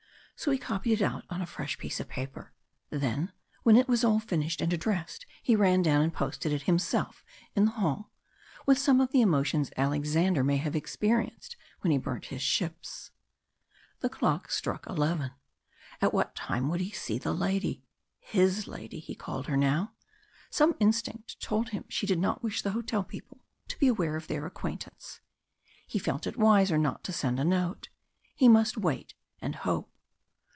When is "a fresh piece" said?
1.39-1.99